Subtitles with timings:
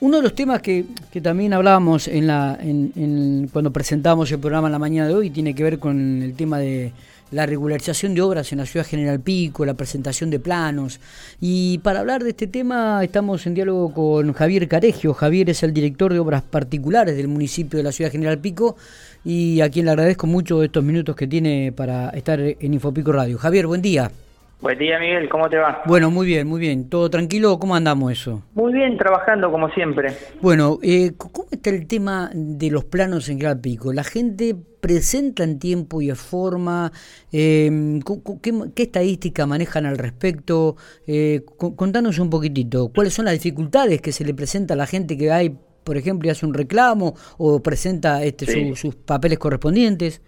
[0.00, 0.84] uno de los temas que,
[1.22, 5.54] también hablábamos en la, en, cuando presentamos el programa en la mañana de hoy tiene
[5.54, 6.92] que ver con el tema de
[7.30, 11.00] la regularización de obras en la ciudad General Pico, la presentación de planos.
[11.40, 15.14] Y para hablar de este tema estamos en diálogo con Javier Caregio.
[15.14, 18.76] Javier es el director de obras particulares del municipio de la ciudad General Pico
[19.24, 23.38] y a quien le agradezco mucho estos minutos que tiene para estar en Infopico Radio.
[23.38, 24.10] Javier, buen día.
[24.58, 25.82] Buen día, Miguel, ¿cómo te va?
[25.84, 26.88] Bueno, muy bien, muy bien.
[26.88, 27.58] ¿Todo tranquilo?
[27.58, 28.42] ¿Cómo andamos eso?
[28.54, 30.14] Muy bien, trabajando como siempre.
[30.40, 33.92] Bueno, eh, ¿cómo está el tema de los planos en General Pico?
[33.92, 36.90] ¿La gente presenta en tiempo y forma?
[37.30, 38.00] Eh,
[38.42, 40.76] ¿qué, ¿qué, estadística manejan al respecto?
[41.06, 45.18] Eh, contanos un poquitito, ¿cuáles son las dificultades que se le presenta a la gente
[45.18, 50.22] que hay, por ejemplo, y hace un reclamo o presenta este, sus papeles correspondientes?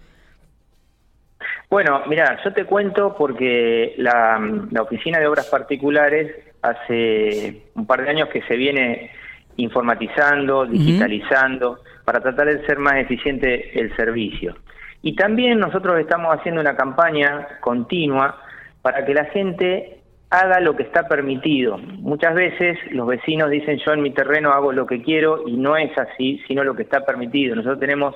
[1.69, 4.41] Bueno, mira, yo te cuento porque la,
[4.81, 6.33] Oficina de Obras Particulares
[6.63, 9.11] hace un par de años que se viene
[9.57, 14.55] informatizando, digitalizando, para tratar de ser más eficiente el servicio.
[15.03, 18.41] Y también nosotros estamos haciendo una campaña continua
[18.81, 19.99] para que la gente
[20.31, 21.77] haga lo que está permitido.
[21.77, 25.77] Muchas veces los vecinos dicen yo en mi terreno hago lo que quiero y no
[25.77, 27.55] es así, sino lo que está permitido.
[27.55, 28.15] Nosotros tenemos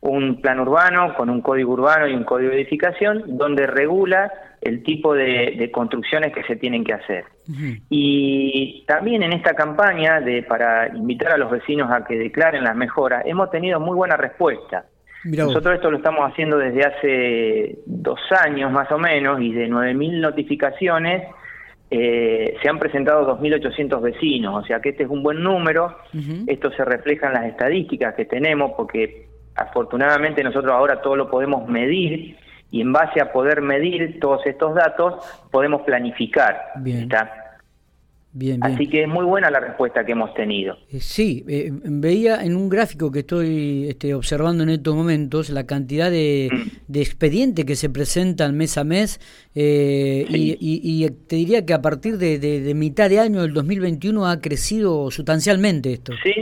[0.00, 4.82] un plan urbano con un código urbano y un código de edificación donde regula el
[4.82, 7.24] tipo de, construcciones que se tienen que hacer.
[7.88, 12.76] Y también en esta campaña de para invitar a los vecinos a que declaren las
[12.76, 14.86] mejoras, hemos tenido muy buena respuesta.
[15.24, 20.20] Nosotros esto lo estamos haciendo desde hace dos años más o menos y de 9.000
[20.20, 21.28] notificaciones
[21.90, 25.98] eh, se han presentado 2.800 vecinos, o sea que este es un buen número,
[26.46, 29.25] esto se refleja en las estadísticas que tenemos porque
[29.56, 32.36] afortunadamente nosotros ahora todo lo podemos medir
[32.70, 35.14] y en base a poder medir todos estos datos
[35.50, 36.60] podemos planificar.
[36.76, 37.08] Bien.
[38.38, 40.76] Bien, Así que es muy buena la respuesta que hemos tenido.
[40.92, 45.64] Eh, sí, eh, veía en un gráfico que estoy este, observando en estos momentos la
[45.64, 46.98] cantidad de, mm.
[46.98, 49.20] expedientes que se presentan mes a mes
[49.54, 54.38] eh, y, te diría que a partir de, de, mitad de año del 2021 ha
[54.42, 56.12] crecido sustancialmente esto.
[56.22, 56.34] Sí,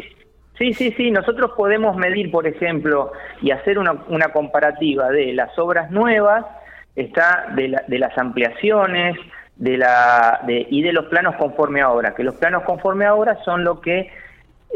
[0.58, 5.58] Sí, sí, sí, nosotros podemos medir, por ejemplo, y hacer una, una comparativa de las
[5.58, 6.44] obras nuevas,
[6.94, 9.16] está de, de las ampliaciones
[9.56, 13.14] de la, de, y de los planos conforme a obra, que los planos conforme a
[13.14, 14.10] obra son lo que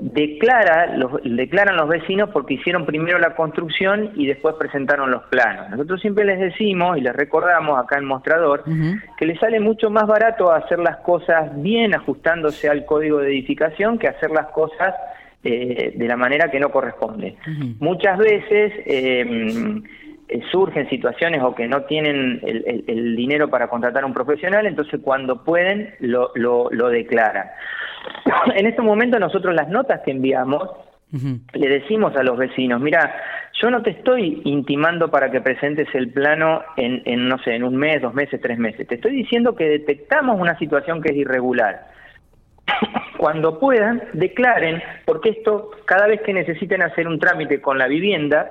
[0.00, 5.71] declara, los, declaran los vecinos porque hicieron primero la construcción y después presentaron los planos.
[5.71, 8.62] Nosotros siempre les decimos y les recordamos acá en Mostrador
[9.17, 13.99] que les sale mucho más barato hacer las cosas bien ajustándose al código de edificación
[13.99, 14.94] que hacer las cosas
[15.44, 17.37] eh, de la manera que no corresponde.
[17.78, 19.84] Muchas veces em,
[20.28, 25.00] eh, surgen situaciones o que no tienen el, dinero para contratar a un profesional, entonces
[25.00, 27.47] cuando pueden lo, lo, declaran.
[28.56, 30.71] en este momento nosotros las notas que enviamos
[31.55, 33.15] le decimos a los vecinos, mira,
[33.62, 37.62] yo no te estoy intimando para que presentes el plano en, en, no sé, en
[37.62, 38.87] un mes, dos meses, tres meses.
[38.87, 41.98] Te estoy diciendo que detectamos una situación que es irregular
[43.19, 48.50] cuando puedan, declaren, porque esto, cada vez que necesiten hacer un trámite con la vivienda,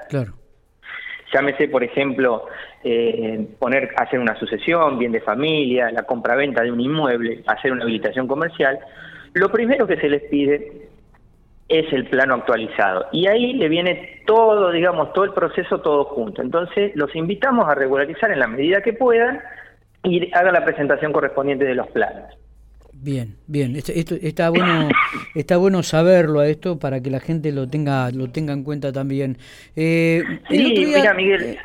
[1.34, 2.46] llámese, por ejemplo,
[2.84, 7.84] eh, poner, hacer una sucesión, bien de familia, la compraventa de un inmueble, hacer una
[7.84, 8.80] habilitación comercial,
[9.34, 10.88] lo primero que se les pide
[11.70, 13.08] es el plano actualizado.
[13.12, 16.42] Y ahí le viene todo, digamos, todo el proceso todo junto.
[16.42, 19.42] Entonces, los invitamos a regularizar en la medida que puedan
[20.04, 22.34] y hagan la presentación correspondiente de los planos.
[23.00, 23.76] Bien, bien.
[23.76, 24.90] Esto, está bueno,
[25.36, 28.92] está bueno saberlo a esto para que la gente lo tenga, lo tenga en cuenta
[28.92, 29.38] también.
[29.76, 31.58] Eh, sí, mira, Miguel, eh,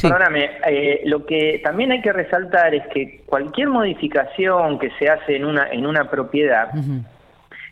[0.00, 0.50] perdóname.
[0.68, 5.46] Eh, lo que también hay que resaltar es que cualquier modificación que se hace en
[5.46, 6.70] una en una propiedad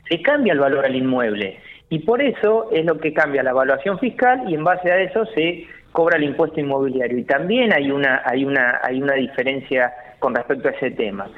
[0.09, 3.99] se cambia el valor al inmueble y por eso es lo que cambia la evaluación
[3.99, 8.23] fiscal y en base a eso se cobra el impuesto inmobiliario y también hay una
[8.25, 11.29] hay una hay una diferencia con respecto a ese tema.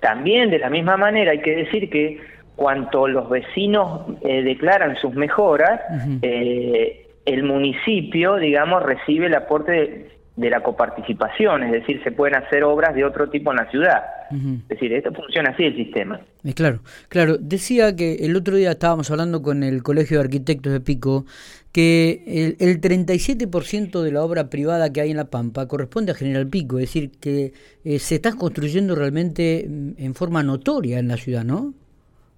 [0.00, 2.20] También de la misma manera hay que decir que
[2.56, 5.80] cuanto los vecinos eh, declaran sus mejoras,
[6.22, 12.64] eh, el municipio, digamos, recibe el aporte de, la coparticipación, es decir, se pueden hacer
[12.64, 14.02] obras de otro tipo en la ciudad.
[14.30, 16.20] Es decir, esto funciona así el sistema.
[16.44, 17.38] Eh, claro, claro.
[17.38, 21.24] Decía que el otro día estábamos hablando con el Colegio de Arquitectos de Pico
[21.72, 26.14] que el, el 37% de la obra privada que hay en La Pampa corresponde a
[26.14, 27.52] General Pico, es decir, que
[27.84, 31.74] eh, se está construyendo realmente mm, en forma notoria en la ciudad, ¿no?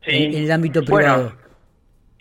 [0.02, 0.12] Sí.
[0.12, 1.32] En, el ámbito privado.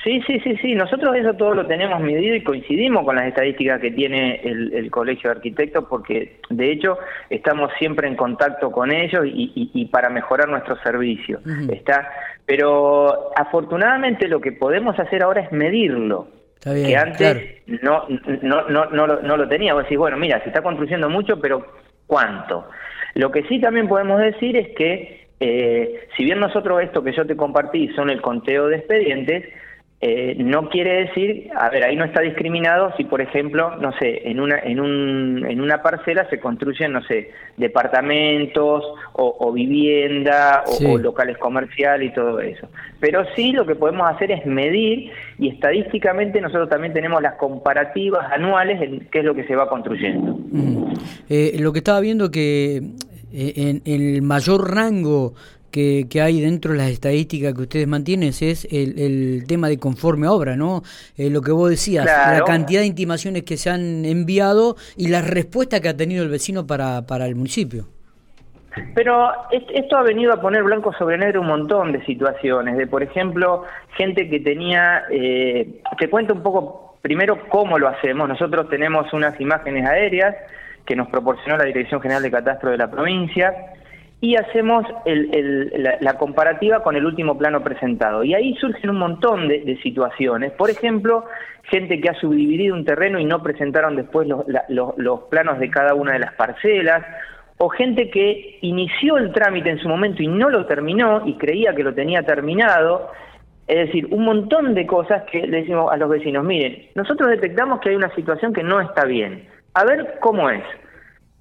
[0.03, 0.75] Sí, sí, sí, sí.
[0.75, 5.29] Nosotros eso todo lo tenemos medido y coincidimos con las estadísticas que tiene el, Colegio
[5.29, 6.97] de Arquitectos porque, de hecho,
[7.29, 11.41] estamos siempre en contacto con ellos y, para mejorar nuestro servicio.
[11.71, 12.09] ¿está?
[12.45, 16.27] Pero afortunadamente lo que podemos hacer ahora es medirlo.
[16.63, 18.05] que antes no,
[18.41, 19.83] no, no, no, lo, no lo teníamos.
[19.83, 21.65] Decir, bueno, mira, se está construyendo mucho, pero
[22.07, 22.69] ¿cuánto?
[23.15, 27.25] Lo que sí también podemos decir es que, eh, si bien nosotros esto que yo
[27.25, 29.43] te compartí son el conteo de expedientes,
[30.01, 34.29] eh, no quiere decir, a ver, ahí no está discriminado si, por ejemplo, no sé,
[34.29, 40.97] en una, en, un, en una parcela se construyen, no sé, departamentos o, vivienda o,
[40.97, 42.69] locales comerciales y todo eso.
[43.01, 48.31] Pero sí lo que podemos hacer es medir y estadísticamente nosotros también tenemos las comparativas
[48.31, 50.39] anuales en qué es lo que se va construyendo.
[51.27, 52.77] Eh, lo que estaba viendo que
[53.33, 55.33] eh, en el mayor rango
[55.71, 60.55] que, hay dentro de las estadísticas que ustedes mantienen es el, tema de conforme obra,
[60.55, 60.83] ¿no?
[61.17, 65.21] Eh, lo que vos decías, la cantidad de intimaciones que se han enviado y la
[65.21, 67.85] respuesta que ha tenido el vecino para, para el municipio.
[68.93, 73.03] Pero esto ha venido a poner blanco sobre negro un montón de situaciones, de por
[73.03, 73.63] ejemplo,
[73.97, 78.27] gente que tenía, eh, te cuento un poco primero cómo lo hacemos.
[78.27, 80.35] Nosotros tenemos unas imágenes aéreas
[80.85, 83.53] que nos proporcionó la Dirección General de Catastro de la provincia,
[84.21, 88.23] y hacemos la, comparativa con el último plano presentado.
[88.23, 90.51] Y ahí surgen un montón de, situaciones.
[90.51, 91.25] Por ejemplo,
[91.63, 96.13] gente que ha subdividido un terreno y no presentaron después los, planos de cada una
[96.13, 97.05] de las parcelas,
[97.57, 101.73] o gente que inició el trámite en su momento y no lo terminó y creía
[101.73, 103.11] que lo tenía terminado.
[103.67, 107.79] Es decir, un montón de cosas que le decimos a los vecinos, miren, nosotros detectamos
[107.79, 109.47] que hay una situación que no está bien.
[109.75, 110.63] A ver cómo es.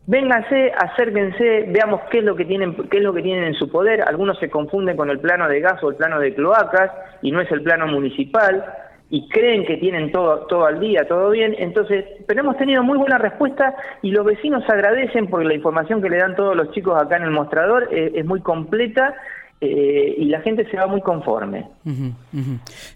[0.09, 3.71] Vénganse, acérquense, veamos qué es lo que tienen, qué es lo que tienen en su
[3.71, 4.03] poder.
[4.09, 6.91] Algunos se confunden con el plano de gas o el plano de cloacas
[7.21, 8.65] y no es el plano municipal
[9.11, 11.55] y creen que tienen todo todo al día, todo bien.
[11.59, 16.09] Entonces, pero hemos tenido muy buena respuesta y los vecinos agradecen porque la información que
[16.09, 19.15] le dan todos los chicos acá en el mostrador eh, es muy completa
[19.61, 21.67] eh, y la gente se va muy conforme.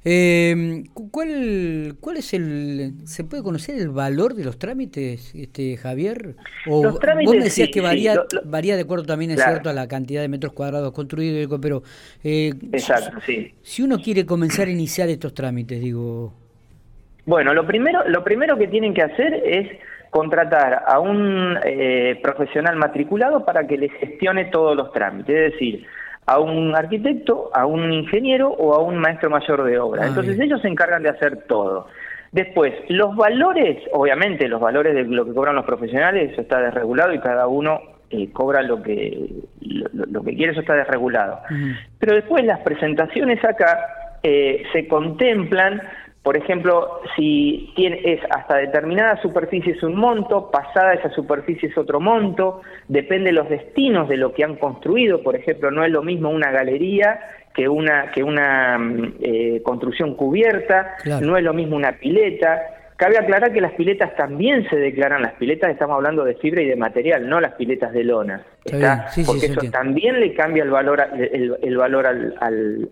[0.04, 2.92] Eh, ¿cuál, ¿Cuál es el...
[3.04, 6.36] ¿Se puede conocer el valor de los trámites, este Javier?
[6.68, 8.14] O los trámites, vos decías que varía,
[8.44, 11.82] varía de acuerdo también, es cierto, a la cantidad de metros cuadrados construidos, pero...
[12.22, 13.52] Eh, Exacto, sí.
[13.62, 16.32] Si uno quiere comenzar a iniciar estos trámites, digo...
[17.26, 19.68] Bueno, lo primero, lo primero que tienen que hacer es
[20.10, 21.58] contratar a un
[22.22, 25.34] profesional matriculado para que les gestione todos los trámites.
[25.34, 25.86] Es decir,
[26.26, 30.02] a un arquitecto, a un ingeniero o a un maestro mayor de obra.
[30.04, 31.88] Ah, Entonces ellos se encargan de hacer todo.
[32.30, 37.12] Después, los valores, obviamente los valores de lo que cobran los profesionales, eso está desregulado
[37.12, 37.80] y cada uno
[38.10, 39.30] eh, cobra lo que,
[39.60, 41.40] lo, que quiere, eso está desregulado.
[41.98, 43.86] Pero después las presentaciones acá
[44.22, 45.82] eh, se contemplan
[46.22, 51.76] por ejemplo, si tiene, es hasta determinada superficie es un monto, pasada esa superficie es
[51.76, 55.20] otro monto, depende de los destinos de lo que han construido.
[55.22, 57.18] Por ejemplo, no es lo mismo una galería
[57.52, 62.62] que una, que una mm, eh, construcción cubierta, no es lo mismo una pileta.
[62.96, 66.66] Cabe aclarar que las piletas también se declaran, las piletas estamos hablando de fibra y
[66.66, 71.76] de material, no las piletas de lona, porque eso también le cambia el valor, el,
[71.76, 72.34] valor al,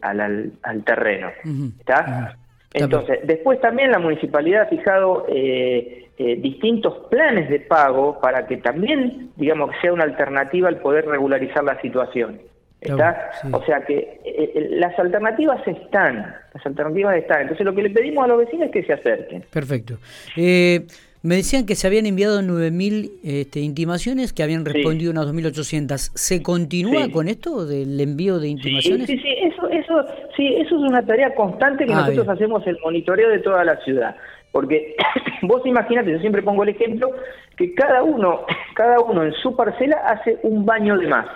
[0.01, 1.31] al, al, terreno.
[1.79, 2.37] ¿está?
[2.73, 8.59] Entonces, después también la municipalidad ha fijado eh, eh, distintos planes de pago para que
[8.59, 12.41] también, digamos, sea una alternativa al poder regularizar la situación.
[12.81, 13.31] ¿Está?
[13.53, 17.43] O sea que eh, las alternativas están, las alternativas están.
[17.43, 19.45] Entonces lo que le pedimos a los vecinos es que se acerquen.
[19.53, 19.99] Perfecto.
[20.37, 26.13] me decían que se habían enviado 9.000 este, intimaciones, que habían respondido unas 2.800.
[26.15, 29.09] ¿Se continúa con esto del envío de intimaciones?
[29.09, 29.29] Sí, sí,
[29.73, 30.05] eso,
[30.37, 33.77] Sí, eso es una tarea constante que ah, nosotros hacemos el monitoreo de toda la
[33.79, 34.17] ciudad.
[34.53, 34.97] Porque
[35.43, 37.11] vos imagínate, yo siempre pongo el ejemplo,
[37.57, 38.41] que cada uno,
[38.75, 41.27] cada uno en su parcela hace un baño de más.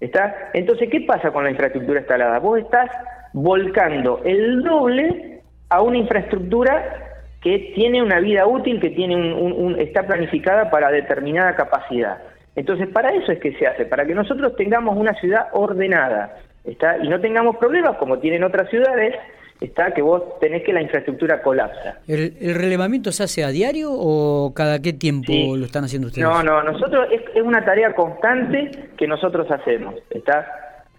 [0.00, 0.50] ¿Está?
[0.52, 2.38] Entonces, ¿qué pasa con la infraestructura instalada?
[2.38, 2.90] Vos estás
[3.32, 7.06] volcando el doble a una infraestructura
[7.42, 12.18] que tiene una vida útil, que tiene un, está planificada para determinada capacidad.
[12.56, 16.98] Entonces, para eso es que se hace, para que nosotros tengamos una ciudad ordenada, está
[16.98, 19.14] y no tengamos problemas como tienen otras ciudades
[19.60, 21.98] está que vos tenés que la infraestructura colapsa.
[22.06, 26.26] ¿El, relevamiento se hace a diario o cada qué tiempo lo están haciendo ustedes?
[26.26, 30.46] No, no, nosotros es, una tarea constante que nosotros hacemos, está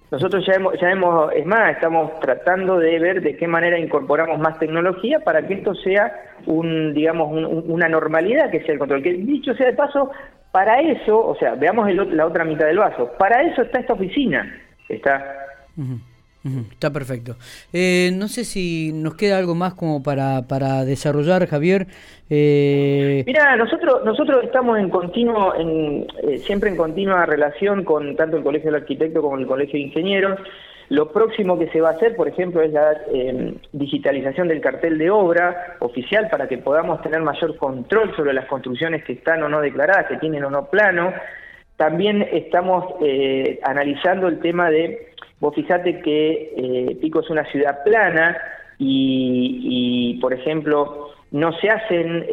[0.09, 4.39] nosotros ya hemos, ya hemos, es más, estamos tratando de ver de qué manera incorporamos
[4.39, 6.13] más tecnología para que esto sea
[6.45, 7.29] un, digamos,
[7.67, 9.03] una normalidad que sea el control.
[9.03, 10.09] Que dicho sea de paso,
[10.53, 14.49] para eso, o sea, veamos la otra mitad del vaso, para eso está esta oficina,
[14.87, 15.46] está
[16.71, 17.35] está perfecto.
[17.73, 21.87] Eh, no sé si nos queda algo más como para, para desarrollar, Javier.
[22.29, 23.23] Eh...
[23.25, 28.43] Mira, nosotros nosotros estamos en continuo, en, eh, siempre en continua relación con tanto el
[28.43, 30.39] Colegio del Arquitecto como el Colegio de Ingenieros.
[30.89, 34.97] Lo próximo que se va a hacer, por ejemplo, es la eh, digitalización del cartel
[34.97, 39.49] de obra oficial para que podamos tener mayor control sobre las construcciones que están o
[39.49, 41.13] no declaradas, que tienen o no plano.
[41.75, 47.83] También estamos eh, analizando el tema de, vos fíjate que eh, Pico es una ciudad
[47.83, 48.37] plana
[48.79, 52.25] y, por ejemplo, no se hacen,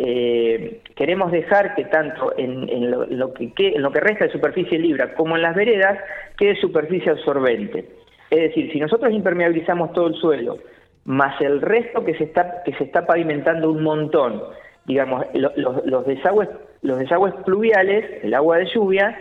[0.94, 5.36] queremos dejar que tanto en, lo, que, en lo que resta de superficie libre como
[5.36, 5.98] en las veredas
[6.36, 7.86] quede superficie absorbente.
[8.30, 10.58] Es decir, si nosotros impermeabilizamos todo el suelo,
[11.04, 14.42] más el resto que se está, que se está pavimentando un montón,
[14.86, 16.48] digamos, los, desagües,
[16.82, 19.16] los desagües pluviales, el agua de lluvia,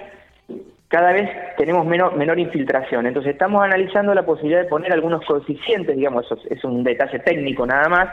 [0.93, 3.07] cada vez tenemos menor, menor infiltración.
[3.07, 7.65] Entonces estamos analizando la posibilidad de poner algunos coeficientes, digamos, eso es un detalle técnico
[7.65, 8.09] nada más,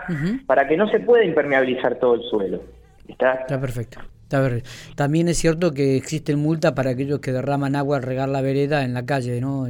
[0.47, 2.63] para que no se pueda impermeabilizar todo el suelo.
[3.07, 3.33] ¿Está?
[3.33, 4.01] Está perfecto.
[4.97, 8.83] También es cierto que existen multas para aquellos que derraman agua al regar la vereda
[8.83, 9.69] en la calle, ¿no?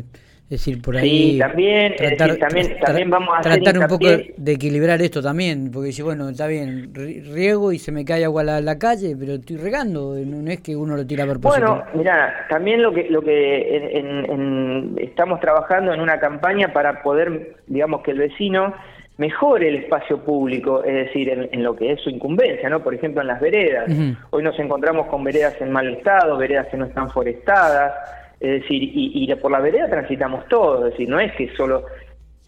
[0.50, 1.34] Es decir, por ahí.
[1.34, 5.92] Sí, también, tratar, también, también vamos a tratar un poco de equilibrar esto también, porque
[5.92, 9.58] si bueno, está bien, riego y se me cae agua a la, calle, pero estoy
[9.58, 11.64] regando, no es que uno lo tira a propósito.
[11.64, 18.02] Bueno, mira, también lo que lo que estamos trabajando en una campaña para poder, digamos,
[18.02, 18.74] que el vecino
[19.18, 22.82] mejore el espacio público, es decir, en, lo que es su incumbencia, ¿no?
[22.82, 23.88] Por ejemplo, en las veredas.
[24.30, 27.92] Hoy nos encontramos con veredas en mal estado, veredas que no están forestadas
[28.40, 31.84] es decir, y, por la vereda transitamos todo, es decir, no es que solo,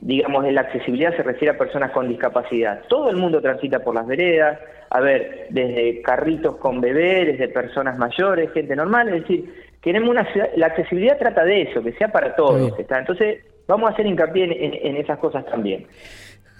[0.01, 2.83] digamos, la accesibilidad se refiere a personas con discapacidad.
[2.89, 4.59] Todo el mundo transita por las veredas,
[4.89, 10.25] a ver, desde carritos con bebés, desde personas mayores, gente normal, es decir, queremos una
[10.33, 12.79] ciudad, la accesibilidad trata de eso, que sea para todos.
[12.79, 12.99] ¿está?
[12.99, 15.87] Entonces, vamos a hacer hincapié en esas cosas también.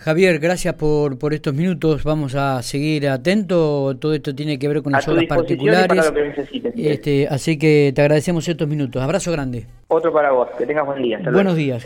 [0.03, 2.03] Javier, gracias por, por estos minutos.
[2.03, 4.01] Vamos a seguir atentos.
[4.01, 6.13] Todo esto tiene que ver con las obras particulares.
[6.77, 9.01] este, así que te agradecemos estos minutos.
[9.01, 9.65] Abrazo grande.
[9.87, 10.49] Otro para vos.
[10.59, 11.21] Que tengas buen día.
[11.33, 11.81] Buenos días.